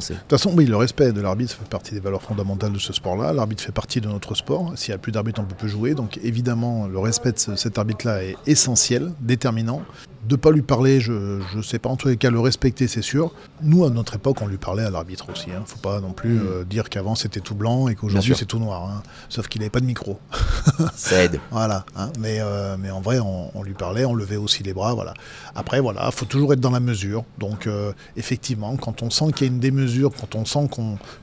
[0.00, 2.92] de toute façon, oui, le respect de l'arbitre fait partie des valeurs fondamentales de ce
[2.92, 3.32] sport-là.
[3.32, 4.72] L'arbitre fait partie de notre sport.
[4.76, 5.94] S'il n'y a plus d'arbitre, on ne peut plus jouer.
[5.94, 9.82] Donc évidemment, le respect de cet arbitre-là est essentiel, déterminant
[10.24, 11.12] de pas lui parler, je
[11.54, 13.32] ne sais pas, en tous les cas, le respecter, c'est sûr.
[13.60, 15.46] Nous, à notre époque, on lui parlait à l'arbitre aussi.
[15.48, 15.60] Il hein.
[15.60, 18.60] ne faut pas non plus euh, dire qu'avant c'était tout blanc et qu'aujourd'hui c'est tout
[18.60, 18.88] noir.
[18.88, 19.02] Hein.
[19.28, 20.20] Sauf qu'il n'avait pas de micro.
[20.94, 21.40] Ça aide.
[21.50, 21.84] voilà.
[21.96, 22.10] Hein.
[22.20, 24.94] Mais, euh, mais en vrai, on, lui parlait, on levait aussi les bras.
[24.94, 25.14] Voilà.
[25.54, 27.24] Après, voilà, il faut toujours être dans la mesure.
[27.38, 30.68] Donc, euh, effectivement, quand on sent qu'il y a une démesure, quand on sent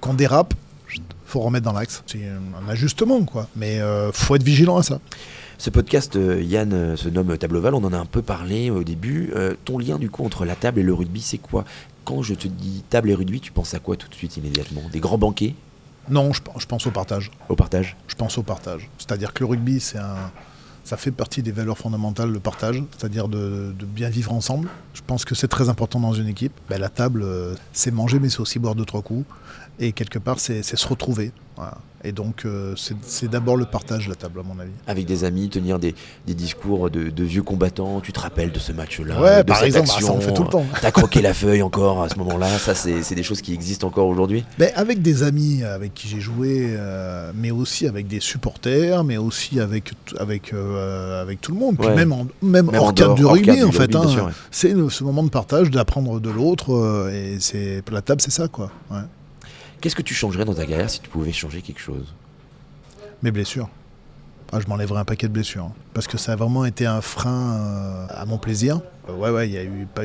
[0.02, 0.54] qu'on dérape,
[1.26, 2.04] faut remettre dans l'axe.
[2.06, 3.48] C'est un ajustement, quoi.
[3.56, 3.80] Mais
[4.12, 5.00] faut être vigilant à ça.
[5.60, 8.86] Ce podcast, euh, Yann, euh, se nomme Tableau on en a un peu parlé au
[8.86, 9.34] début.
[9.36, 11.66] Euh, ton lien du coup entre la table et le rugby, c'est quoi?
[12.06, 14.84] Quand je te dis table et rugby, tu penses à quoi tout de suite immédiatement?
[14.90, 15.56] Des grands banquets?
[16.10, 17.30] Non, je, pense au partage.
[17.50, 17.98] Au partage?
[18.08, 18.90] Je pense au partage.
[18.98, 20.32] C'est-à-dire que le rugby, c'est un,
[20.86, 24.70] ça fait partie des valeurs fondamentales, le partage, c'est-à-dire de, bien vivre ensemble.
[24.94, 26.54] Je pense que c'est très important dans une équipe.
[26.70, 27.26] Ben, la table,
[27.74, 29.26] c'est manger, mais c'est aussi boire deux, trois coups.
[29.80, 31.32] Et quelque part, c'est se retrouver.
[32.06, 34.72] Et donc, euh, c'est d'abord le partage, la table, à mon avis.
[34.88, 35.94] Avec des amis, tenir des,
[36.28, 39.96] discours de, vieux combattants, tu te rappelles de ce match-là Ouais, de par exemple, bah,
[40.00, 40.66] ça on fait tout le temps.
[40.82, 44.08] T'as croqué la feuille encore à ce moment-là, ça c'est des choses qui existent encore
[44.08, 49.04] aujourd'hui mais Avec des amis avec qui j'ai joué, euh, mais aussi avec des supporters,
[49.04, 53.16] mais aussi avec, avec, euh, avec tout le monde, puis même, en, même, hors cadre
[53.16, 53.94] du rugby, en fait.
[53.96, 54.30] Hein.
[54.52, 57.38] C'est ce moment de partage, d'apprendre de l'autre, et
[57.92, 58.72] la table, c'est ça, quoi.
[58.90, 59.00] Ouais.
[59.82, 62.14] Qu'est-ce que tu changerais dans ta carrière si tu pouvais changer quelque chose?
[63.24, 63.70] Mes blessures.
[64.52, 65.66] Ah, je m'enlèverais un paquet de blessures.
[65.66, 65.74] Hein.
[65.94, 68.82] parce que ça a vraiment été un frein euh, à mon plaisir.
[69.08, 69.50] Ouais, ouais,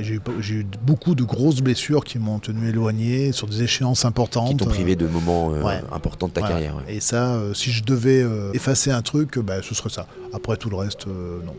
[0.02, 4.50] j'ai eu, eu, beaucoup de grosses blessures qui m'ont tenu éloigné sur des échéances importantes.
[4.50, 5.52] Qui t'ont privé de moments
[5.92, 6.76] importants de ta carrière.
[6.88, 10.06] Et ça, si je devais effacer un truc, bah, ce serait ça.
[10.32, 11.54] Après tout le reste, non.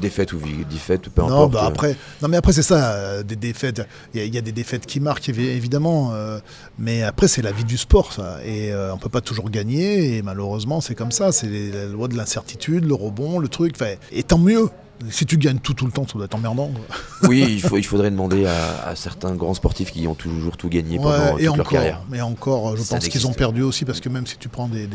[0.00, 0.40] Défaite ou
[0.70, 1.52] défaite, peu non, importe.
[1.52, 3.82] Bah après, non, mais après, c'est ça, euh, des défaites.
[4.14, 6.10] Il y, a des défaites qui marquent, évidemment.
[6.12, 6.38] Euh,
[6.78, 8.38] mais après, c'est la vie du sport, ça.
[8.44, 10.16] Et euh, on peut pas toujours gagner.
[10.16, 11.30] Et malheureusement, c'est comme ça.
[11.30, 13.76] C'est la loi de l'incertitude, le rebond, le truc.
[14.12, 14.68] Et tant mieux.
[15.10, 16.70] Si tu gagnes tout tout le temps, ça doit être emmerdant.
[17.24, 20.98] oui, il, faut, il faudrait demander à, certains grands sportifs qui ont toujours tout gagné
[20.98, 22.02] pendant toute leur carrière.
[22.10, 24.88] Mais encore, je pense qu'ils ont perdu aussi parce que même si tu prends des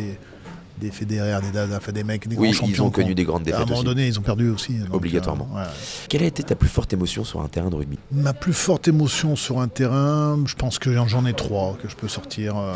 [0.80, 2.74] des fédérés, des, des mecs, des grands champions.
[2.74, 3.62] Ils ont connu des grandes défaites.
[3.62, 4.78] À un moment donné, ils ont perdu aussi.
[4.92, 5.50] Obligatoirement.
[5.58, 5.66] Euh,
[6.10, 7.98] Quelle a été ta plus forte émotion sur un terrain de rugby?
[8.12, 11.96] Ma plus forte émotion sur un terrain, je pense que j'en ai trois que je
[11.96, 12.56] peux sortir.
[12.58, 12.74] Euh,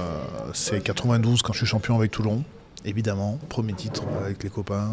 [0.53, 2.43] c'est 92 quand je suis champion avec Toulon
[2.85, 4.89] évidemment, premier titre avec les copains,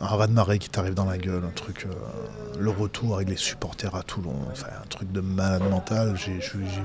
[0.00, 3.28] un raz de marée qui t'arrive dans la gueule, un truc, euh, le retour avec
[3.28, 6.38] les supporters à Toulon, enfin un truc de malade mental, j'ai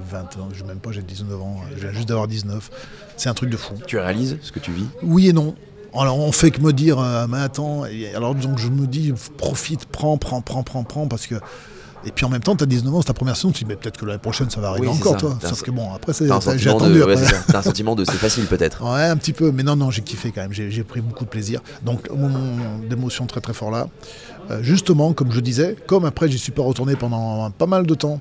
[0.10, 2.70] 20 ans, je même pas, j'ai 19 ans, je viens juste d'avoir 19,
[3.18, 3.76] c'est un truc de fou.
[3.88, 4.88] Tu réalises ce que tu vis?
[5.04, 5.56] Oui et non.
[5.94, 7.84] Alors on fait que me dire, euh, mais attends,
[8.16, 11.36] alors donc je me dis, profite, prends, prends, prends, prends, prends, parce que
[12.06, 13.60] et puis en même temps, tu as 19 ans, c'est ta première saison, tu te
[13.60, 15.38] dis, mais peut-être que l'année prochaine, ça va arriver encore, toi.
[15.42, 17.02] Sauf que bon, après, j'ai attendu.
[17.48, 18.84] T'as un sentiment de c'est facile, peut-être.
[18.90, 19.52] Ouais, un petit peu.
[19.52, 20.54] Mais non, non, j'ai kiffé quand même.
[20.54, 21.62] J'ai pris beaucoup de plaisir.
[21.84, 22.40] Donc, moment
[22.90, 23.88] d'émotion très, très fort là,
[24.50, 27.94] euh, justement, comme je disais, comme après, j'y suis pas retourné pendant pas mal de
[27.94, 28.20] temps,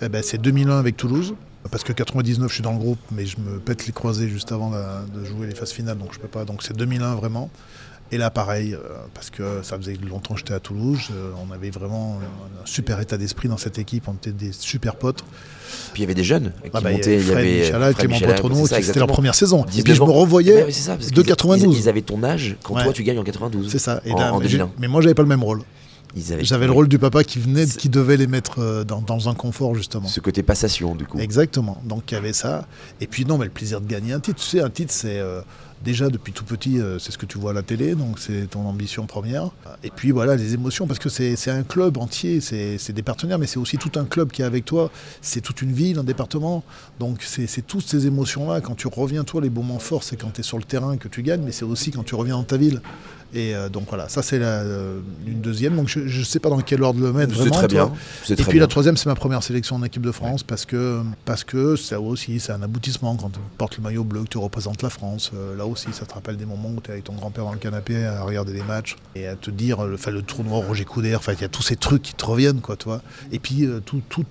[0.00, 1.34] eh ben, c'est 2001 avec Toulouse.
[1.70, 4.52] Parce que 99, je suis dans le groupe, mais je me pète les croisés juste
[4.52, 6.44] avant de jouer les phases finales, donc je peux pas.
[6.44, 7.50] Donc c'est 2001 vraiment.
[8.12, 8.78] Et là, pareil, euh,
[9.14, 13.00] parce que ça faisait longtemps que j'étais à Toulouse, euh, on avait vraiment un super
[13.00, 15.24] état d'esprit dans cette équipe, on était des super potes.
[15.92, 18.20] Puis il y avait des jeunes qui ah bah, montaient, il y avait Michala, Clément
[18.20, 19.64] Poitrenaud, c'était leur première saison.
[19.76, 21.76] Et puis je me revoyais de 92.
[21.76, 23.70] Ils, avaient ton âge quand toi tu gagnes en 92.
[23.70, 25.62] C'est ça, et en, mais, mais, moi j'avais pas le même rôle.
[26.16, 29.34] J'avais le rôle du papa qui venait, qui devait les mettre euh, dans, dans, un
[29.34, 30.08] confort justement.
[30.08, 31.18] Ce côté passation du coup.
[31.18, 31.82] Exactement.
[31.84, 32.66] Donc il y avait ça.
[33.02, 34.40] Et puis non, mais le plaisir de gagner un titre.
[34.40, 35.20] Tu sais, un titre c'est
[35.86, 38.50] déjà depuis tout petit, euh, c'est ce que tu vois à la télé, donc c'est
[38.50, 39.50] ton ambition première.
[39.84, 43.46] Et puis voilà, les émotions, parce que c'est un club entier, c'est des partenaires, mais
[43.46, 44.90] c'est aussi tout un club qui est avec toi,
[45.22, 46.64] c'est toute une ville, un département.
[46.98, 48.60] Donc c'est toutes ces émotions-là.
[48.60, 51.06] Quand tu reviens, toi, les moments forts, c'est quand tu es sur le terrain que
[51.06, 52.82] tu gagnes, mais c'est aussi quand tu reviens dans ta ville.
[53.34, 55.76] Et euh, donc voilà, ça c'est euh, une deuxième.
[55.76, 57.34] Donc je ne sais pas dans quel ordre le mettre.
[57.36, 57.92] C'est très bien.
[58.28, 61.44] Et puis la troisième, c'est ma première sélection en équipe de France parce que parce
[61.44, 64.82] que ça aussi c'est un aboutissement quand tu portes le maillot bleu, que tu représentes
[64.82, 65.32] la France.
[65.34, 67.52] Euh, là aussi, ça te rappelle des moments où tu es avec ton grand-père dans
[67.52, 71.18] le canapé à regarder les matchs et à te dire, le, le tournoi Roger Coudert.
[71.18, 73.02] Enfin, il y a tous ces trucs qui te reviennent, quoi, toi.
[73.32, 74.26] Et puis tout, tout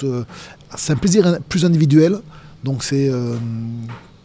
[0.76, 2.20] c'est un plaisir plus individuel.
[2.64, 3.12] Donc c'est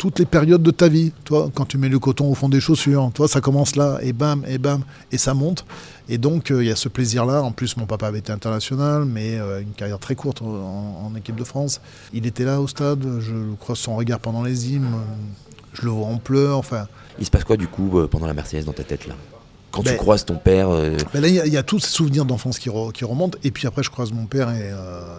[0.01, 1.13] toutes les périodes de ta vie.
[1.25, 4.15] Toi, quand tu mets le coton au fond des chaussures, toi, ça commence là, et
[4.15, 4.83] bam, et bam,
[5.13, 5.67] et ça monte.
[6.09, 7.43] Et donc, euh, il y a ce plaisir-là.
[7.43, 11.37] En plus, mon papa avait été international, mais euh, une carrière très courte en, équipe
[11.37, 11.83] de France.
[12.15, 14.89] Il était là au stade, je croise son regard pendant les hymnes,
[15.75, 16.87] je le vois en pleurs, enfin...
[17.19, 19.15] Il se passe quoi, du coup, euh, pendant la Marseillaise dans ta tête, là?
[19.71, 22.59] Quand tu ben, croises ton père ben Là, il y, a tous ces souvenirs d'enfance
[22.59, 23.39] qui, remontent.
[23.45, 24.73] Et puis après, je croise mon père et,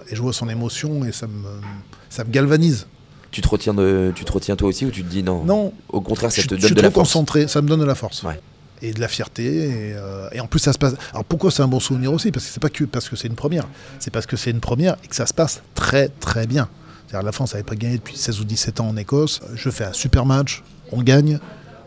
[0.09, 1.47] et, je vois son émotion et ça me,
[2.09, 2.85] ça me galvanise.
[3.31, 5.43] Tu te retiens de, tu te retiens toi aussi ou tu te dis non?
[5.45, 5.73] Non.
[5.89, 7.09] Au contraire, ça te donne je de la force.
[7.09, 8.23] concentré, ça me donne de la force.
[8.81, 9.93] Et de la fierté.
[9.95, 10.95] Euh, et, en plus, ça se passe.
[11.11, 12.31] Alors pourquoi c'est un bon souvenir aussi?
[12.31, 13.67] Parce que c'est pas que parce que c'est une première.
[13.99, 16.67] C'est parce que c'est une première et que ça se passe très très bien.
[17.07, 19.39] C'est-à-dire la France n'avait pas gagné depuis 16 ou 17 ans en Écosse.
[19.55, 21.39] Je fais un super match, on gagne.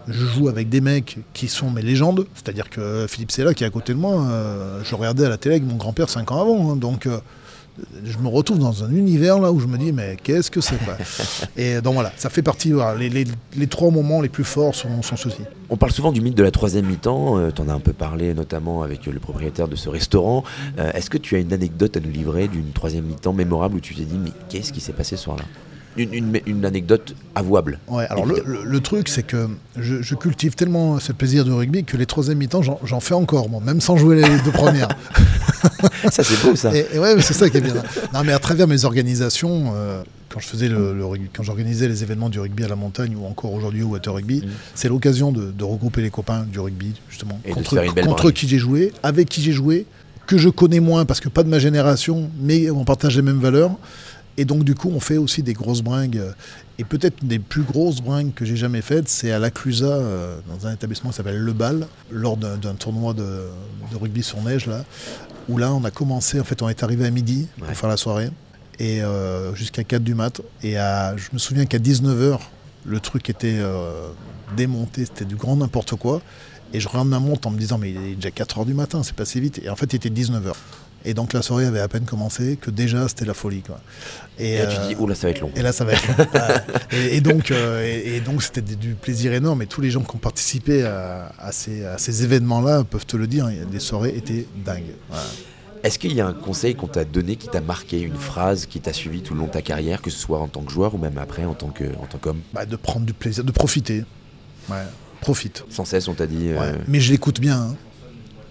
[0.07, 2.27] Je joue avec des mecs qui sont mes légendes.
[2.35, 5.39] C'est-à-dire que Philippe Sella, qui est à côté de moi, euh, je regardais à la
[5.39, 6.73] télé avec mon grand-père 5 ans avant.
[6.73, 6.77] Hein.
[6.77, 7.07] donc.
[7.07, 7.19] Euh,
[8.05, 10.77] je me retrouve dans un univers là où je me dis mais qu'est-ce que c'est
[10.85, 10.97] quoi
[11.57, 15.43] Et donc voilà, ça fait partie, les, trois moments les plus forts sont, sont ceux-ci.
[15.71, 17.93] On parle souvent du mythe de la troisième mi-temps, euh, tu en as un peu
[17.93, 20.45] parlé notamment avec le propriétaire de ce restaurant.
[20.79, 23.81] Euh, est-ce que tu as une anecdote à nous livrer d'une troisième mi-temps mémorable où
[23.81, 25.45] tu t'es dit mais qu'est-ce qui s'est passé ce soir-là?
[25.97, 27.79] Une, anecdote avouable.
[27.89, 32.07] Ouais, alors le, truc, c'est que je, cultive tellement ce plaisir du rugby que les
[32.07, 34.89] troisième mi-temps, j'en fais encore, moi, même sans jouer les deux premières.
[36.11, 36.73] ça, c'est beau, ça.
[36.75, 37.75] Et, ouais, c'est ça qui est bien.
[38.13, 40.97] Non, mais à travers mes organisations, euh, quand je faisais le,
[41.35, 44.43] quand j'organisais les événements du rugby à la montagne ou encore aujourd'hui au Water Rugby,
[44.45, 44.51] mm.
[44.75, 48.93] c'est l'occasion de, regrouper les copains du rugby, justement, Et contre, contre qui j'ai joué,
[49.03, 49.87] avec qui j'ai joué,
[50.27, 53.41] que je connais moins parce que pas de ma génération, mais on partage les mêmes
[53.41, 53.73] valeurs.
[54.37, 56.23] Et donc, du coup, on fait aussi des grosses bringues.
[56.79, 60.38] Et peut-être une des plus grosses bringues que j'ai jamais faites, c'est à l'Aclusa, euh,
[60.49, 63.49] dans un établissement qui s'appelle Le Bal, lors d'un tournoi de,
[63.94, 64.85] rugby sur neige, là,
[65.49, 67.97] où là, on a commencé, en fait, on est arrivé à midi pour faire la
[67.97, 68.31] soirée,
[68.81, 70.40] et euh, jusqu'à 4 du mat.
[70.64, 72.40] Et je me souviens qu'à 19h,
[72.85, 74.09] le truc était euh,
[74.57, 76.23] démonté, c'était du grand n'importe quoi.
[76.73, 79.03] Et je regarde ma montre en me disant, mais il est déjà 4h du matin,
[79.03, 79.61] c'est passé vite.
[79.62, 80.55] Et en fait, il était 19h.
[81.05, 83.62] Et donc la soirée avait à peine commencé que déjà c'était la folie.
[83.62, 83.81] Quoi.
[84.38, 85.51] Et, là, tu dis, oh là, ça va être long.
[85.55, 86.27] Et là, ça va être long.
[86.93, 89.62] et, donc, et, donc, c'était du plaisir énorme.
[89.62, 93.27] Et tous les gens qui ont participé à, ces, à ces événements-là peuvent te le
[93.27, 93.49] dire.
[93.71, 94.95] Les soirées étaient dingues.
[95.85, 98.81] Est-ce qu'il y a un conseil qu'on t'a donné qui t'a marqué, une phrase qui
[98.81, 100.95] t'a suivi tout le long de ta carrière, que ce soit en tant que joueur
[100.95, 102.40] ou même après en tant qu'homme?
[102.55, 104.05] Bah, De prendre du plaisir, de profiter.
[104.71, 104.79] Ouais,
[105.21, 105.62] profite.
[105.69, 106.49] Sans cesse, on t'a dit.
[106.49, 107.61] Euh, mais je l'écoute bien.
[107.61, 107.77] Hein.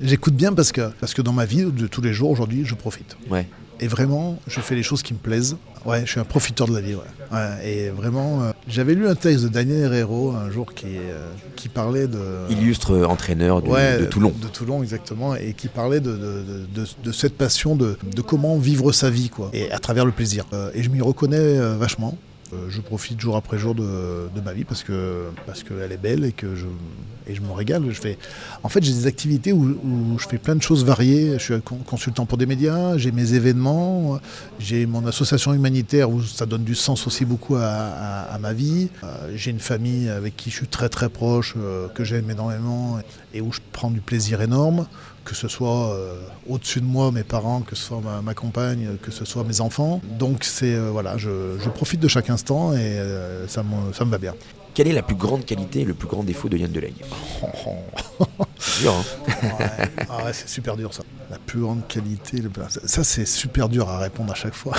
[0.04, 2.76] J'écoute bien parce que, parce que dans ma vie de tous les jours, aujourd'hui, je
[2.76, 3.16] profite.
[3.30, 3.48] Ouais.
[3.80, 5.58] Et vraiment, je fais les choses qui me plaisent.
[5.86, 6.96] Ouais, je suis un profiteur de la vie.
[6.96, 7.68] Ouais.
[7.68, 11.70] et vraiment, euh, j'avais lu un texte de Daniel Herrero un jour qui, euh, qui
[11.70, 12.20] parlait de.
[12.50, 14.34] Illustre entraîneur de, Toulon.
[14.42, 15.36] De, Toulon, exactement.
[15.36, 16.18] Et qui parlait de,
[16.74, 19.50] de cette passion de, comment vivre sa vie, quoi.
[19.54, 20.46] Et à travers le plaisir.
[20.54, 22.18] Euh, et je m'y reconnais vachement.
[22.54, 26.26] Euh, je profite jour après jour de, ma vie parce que parce qu'elle est belle
[26.26, 26.68] et que je
[27.28, 27.84] et je me régale.
[27.89, 28.18] Je fais,
[28.63, 31.34] en fait, j'ai des activités où, je fais plein de choses variées.
[31.34, 34.20] Je suis consultant pour des médias, j'ai mes événements,
[34.60, 38.89] j'ai mon association humanitaire où ça donne du sens aussi beaucoup à, ma vie.
[39.04, 43.00] Euh, j'ai une famille avec qui je suis très très proche, euh, que j'aime énormément
[43.34, 44.86] et où je prends du plaisir énorme
[45.24, 46.16] que ce soit euh,
[46.48, 50.02] au-dessus de moi mes parents, que ce soit ma, compagne, que ce soit mes enfants.
[50.20, 51.30] Donc c'est euh, voilà, je,
[51.70, 54.36] profite de chaque instant et euh, ça, me, ça me va bien.
[54.74, 57.04] Quelle est la plus grande qualité et le plus grand défaut de Yann Delegue
[58.58, 59.04] C'est dur, hein
[60.10, 61.04] ah ouais, c'est super dur ça.
[61.30, 62.42] La plus grande qualité,
[62.86, 64.76] ça c'est super dur à répondre à chaque fois.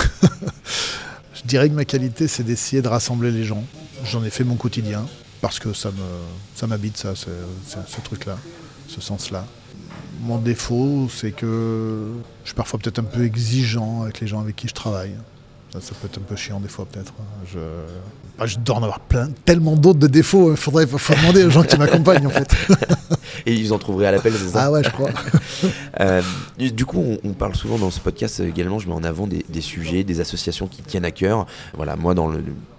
[1.35, 3.63] Je dirais que ma qualité c'est d'essayer de rassembler les gens.
[4.05, 5.07] J'en ai fait mon quotidien
[5.41, 5.97] parce que ça me
[6.55, 8.37] ça m'habite ça, ce truc-là,
[8.89, 9.47] ce sens-là.
[10.21, 14.57] Mon défaut, c'est que je suis parfois peut-être un peu exigeant avec les gens avec
[14.57, 15.15] qui je travaille.
[15.81, 17.13] Ça, peut être un peu chiant des fois peut-être.
[17.53, 17.59] Je...
[18.39, 20.53] Bah, je dois en avoir plein, tellement d'autres de défauts.
[20.53, 22.55] Il faudrait faut demander aux gens qui m'accompagnent en fait.
[23.47, 24.65] Et ils en trouveraient à l'appel, c'est ça?
[24.65, 25.11] Ah ouais, je crois.
[26.01, 26.21] Euh,
[26.59, 30.03] du coup, on, parle souvent dans ce podcast également, je mets en avant des, sujets,
[30.03, 31.47] des associations qui tiennent à cœur.
[31.75, 32.33] Voilà, moi dans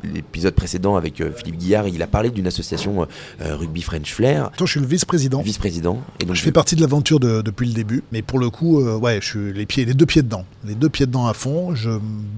[0.03, 3.07] l'épisode précédent avec euh, Philippe Guillard, il a parlé d'une association
[3.41, 4.51] euh, rugby French Flair.
[4.57, 5.41] Toi, je suis le vice-président.
[5.41, 6.01] Vice-président.
[6.19, 9.19] Et donc je fais partie de l'aventure depuis le début, mais pour le coup, ouais,
[9.21, 11.73] je suis les pieds, les deux pieds dedans, les deux pieds dedans à fond.
[11.73, 11.91] Je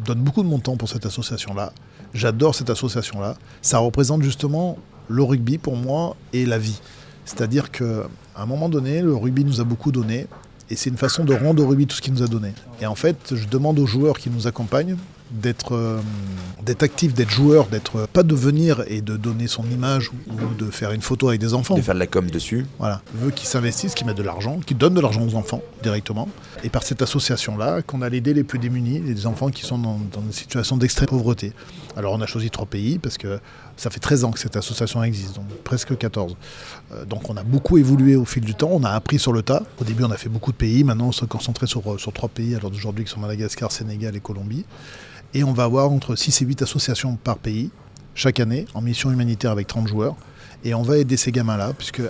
[0.06, 1.74] donne beaucoup de mon temps pour cette association-là.
[2.14, 3.36] J'adore cette association-là.
[3.62, 6.80] Ça représente justement le rugby pour moi et la vie.
[7.26, 10.28] C'est-à-dire qu'à un moment donné, le rugby nous a beaucoup donné.
[10.70, 12.54] Et c'est une façon de rendre au rugby tout ce qu'il nous a donné.
[12.82, 14.98] Et en fait, je demande aux joueurs qui nous accompagnent
[15.32, 16.00] d'être euh,
[16.64, 20.70] d'être actif, d'être joueur, d'être pas de venir et de donner son image ou de
[20.70, 21.76] faire une photo avec des enfants.
[21.76, 22.66] De faire de la com dessus.
[22.80, 23.02] Voilà.
[23.14, 26.28] Veut qu'ils s'investissent, qu'ils mettent de l'argent, qu'ils donnent de l'argent aux enfants directement.
[26.64, 30.00] Et par cette association-là, qu'on a aider les plus démunis, les enfants qui sont dans,
[30.12, 31.54] dans une situation d'extrême pauvreté.
[31.96, 33.40] Alors on a choisi trois pays parce que
[33.76, 36.36] ça fait 13 ans que cette association existe, donc presque 14.
[36.92, 39.42] Euh, donc on a beaucoup évolué au fil du temps, on a appris sur le
[39.42, 39.64] tas.
[39.80, 42.14] Au début on a fait beaucoup de pays, maintenant on se concentre sur, euh, sur
[42.14, 44.66] trois pays alors d'aujourd'hui qui sont Madagascar, Sénégal et Colombie.
[45.38, 47.70] Et on va avoir entre 6 et 8 associations par pays
[48.16, 50.16] chaque année en mission humanitaire avec 30 joueurs.
[50.64, 52.02] Et on va aider ces gamins-là, puisque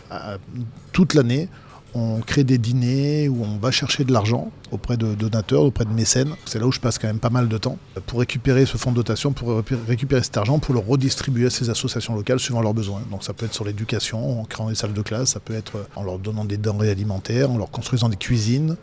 [0.94, 1.50] toute l'année,
[1.94, 5.92] on crée des dîners où on va chercher de l'argent auprès de donateurs, auprès de
[5.92, 6.36] mécènes.
[6.46, 8.92] C'est là où je passe quand même pas mal de temps pour récupérer ce fonds
[8.92, 12.74] de dotation, pour récupérer cet argent, pour le redistribuer à ces associations locales suivant leurs
[12.74, 13.02] besoins.
[13.12, 15.86] Donc ça peut être sur l'éducation, en créant des salles de classe, ça peut être
[15.98, 18.78] en leur donnant des denrées alimentaires, en leur construisant des cuisines.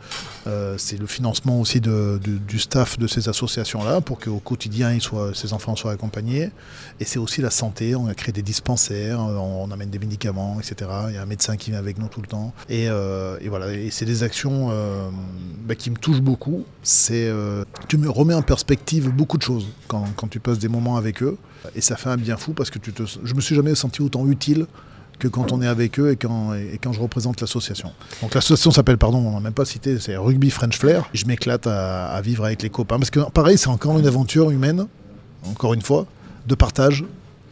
[0.47, 4.97] Euh, c'est le financement aussi du staff de ces associations-là pour qu'au quotidien,
[5.33, 6.51] ces enfants soient accompagnés.
[6.99, 10.89] Et c'est aussi la santé, on a créé des dispensaires, on, amène des médicaments, etc.
[11.09, 12.53] Il y a un médecin qui vient avec nous tout le temps.
[12.69, 14.69] Et, euh, voilà, et c'est des actions...
[14.71, 15.09] Euh,
[15.65, 19.65] bah, qui me touche beaucoup, c'est euh, tu me remets en perspective beaucoup de choses
[19.87, 21.37] quand, tu passes des moments avec eux.
[21.73, 24.03] Et ça fait un bien fou parce que tu te, je me suis jamais senti
[24.03, 24.67] autant utile
[25.19, 26.53] que quand on est avec eux et quand,
[26.91, 27.91] je représente l'association.
[28.21, 31.09] Donc l'association s'appelle, pardon, on n'a même pas cité, c'est Rugby French Flair.
[31.13, 34.87] Je m'éclate à, vivre avec les copains parce que pareil, c'est encore une aventure humaine,
[35.45, 36.05] encore une fois,
[36.47, 37.03] de partage,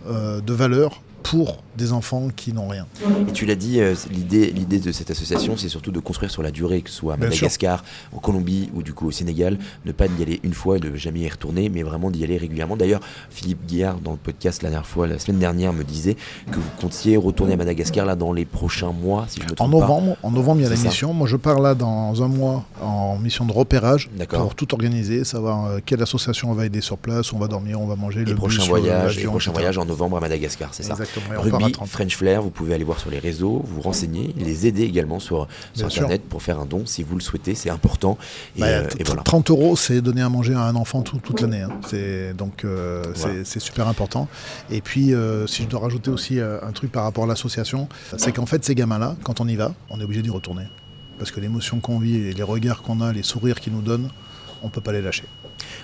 [0.07, 2.87] euh, de valeurs pour des enfants qui n'ont rien.
[3.27, 6.43] Et tu l'as dit, euh, l'idée, l'idée de cette association, c'est surtout de construire sur
[6.43, 7.83] la durée, que ce soit à Madagascar,
[8.15, 10.95] en Colombie ou du coup au Sénégal, ne pas y aller une fois et ne
[10.95, 12.77] jamais y retourner, mais vraiment d'y aller régulièrement.
[12.77, 16.15] D'ailleurs, Philippe Guillard, dans le podcast la dernière fois, la semaine dernière, me disait
[16.51, 19.73] que vous comptiez retourner à Madagascar là dans les prochains mois, si je me trompe
[19.73, 21.13] en novembre, En novembre, il y a la mission.
[21.13, 25.65] Moi, je pars là dans un mois en mission de repérage pour tout organiser, savoir
[25.65, 28.25] euh, quelle association on va aider sur place, on va dormir, on va manger.
[28.25, 30.95] Les prochains voyages, les prochains voyages en novembre à Madagascar, c'est ça.
[31.85, 35.47] French Flair, vous pouvez aller voir sur les réseaux, vous renseigner, les aider également sur,
[35.81, 38.17] Internet pour faire un don si vous le souhaitez, c'est important.
[38.57, 41.61] Et, 30 bah, euh, euros, c'est donner à manger à un enfant toute l'année.
[41.61, 42.33] Hein.
[42.37, 43.03] Donc euh,
[43.43, 44.27] c'est super important.
[44.69, 48.31] Et puis, euh, si je dois rajouter aussi un truc par rapport à l'association, c'est
[48.31, 50.63] qu'en fait, ces gamins-là, quand on y va, on est obligé d'y retourner.
[51.17, 54.09] parce que l'émotion qu'on vit et les regards qu'on a, les sourires qu'ils nous donnent,
[54.61, 55.25] on ne peut pas les lâcher.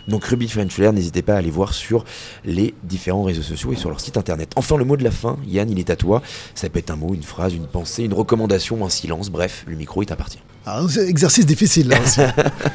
[0.07, 2.05] Donc Ruby French Flair, n'hésitez pas à aller voir sur
[2.45, 4.51] les différents réseaux sociaux et sur leur site internet.
[4.55, 6.21] Enfin, le mot de la fin, Yann, il est à toi.
[6.55, 9.75] Ça peut être un mot, une phrase, une pensée, une recommandation, un silence, bref, le
[9.75, 10.39] micro, il t'appartient.
[10.71, 12.21] Ah, exercice difficile là aussi.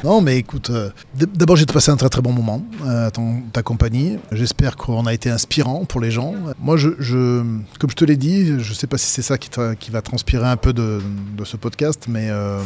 [0.05, 3.11] non, mais écoute, euh, d'abord j'ai passé un très très bon moment euh, à
[3.53, 4.19] ta compagnie.
[4.33, 6.35] J'espère qu'on a été inspirant pour les gens.
[6.61, 6.91] Moi, je,
[7.79, 10.03] comme je te l'ai dit, je ne sais pas si c'est ça qui, qui, va
[10.03, 11.01] transpirer un peu de,
[11.45, 12.61] ce podcast, mais euh,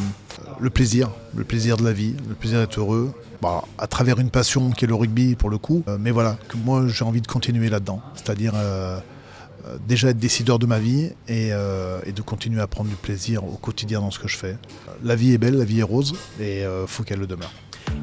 [0.58, 3.12] le plaisir, le plaisir de la vie, le plaisir d'être heureux,
[3.42, 5.82] bah, à travers une passion qui est le rugby pour le coup.
[6.00, 8.00] mais voilà, que moi j'ai envie de continuer là-dedans.
[8.14, 8.98] C'est-à-dire euh,
[9.86, 13.56] déjà être décideur de ma vie euh, et, de continuer à prendre du plaisir au
[13.56, 14.56] quotidien dans ce que je fais.
[15.02, 17.52] La vie est belle, la vie est rose et il euh, faut qu'elle le demeure.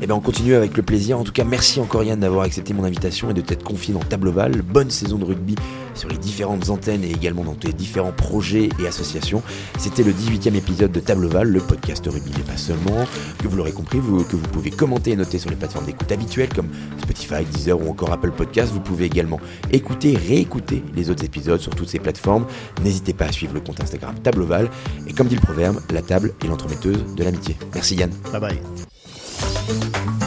[0.02, 1.20] Eh bien, on continue avec le plaisir.
[1.20, 4.00] En tout cas, merci encore Yann d'avoir accepté mon invitation et de t'être confié dans
[4.00, 4.62] Tableval.
[4.62, 5.56] Bonne saison de rugby
[5.94, 9.42] sur les différentes antennes et également dans tes différents projets et associations.
[9.78, 13.06] C'était le 18e épisode de Tableval, le podcast rugby, mais pas seulement.
[13.42, 14.04] Que vous l'aurez compris, que
[14.36, 16.68] vous pouvez commenter et noter sur les plateformes d'écoute habituelles comme
[17.02, 18.72] Spotify, Deezer ou encore Apple Podcast.
[18.74, 19.40] Vous pouvez également
[19.72, 22.46] écouter, réécouter les autres épisodes sur toutes ces plateformes.
[22.84, 24.70] N'hésitez pas à suivre le compte Instagram Tableval.
[25.08, 27.56] Et comme dit le proverbe, la table est l'entremetteuse de l'amitié.
[27.74, 28.12] Merci Yann.
[28.32, 28.95] Bye bye.
[29.38, 30.25] Thank you.